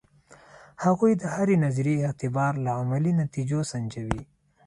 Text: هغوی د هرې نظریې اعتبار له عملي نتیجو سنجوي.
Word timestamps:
هغوی 0.83 1.11
د 1.17 1.23
هرې 1.35 1.55
نظریې 1.65 2.03
اعتبار 2.07 2.53
له 2.65 2.71
عملي 2.79 3.11
نتیجو 3.21 3.59
سنجوي. 3.71 4.21